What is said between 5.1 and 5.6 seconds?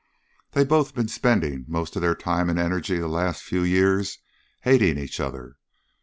other.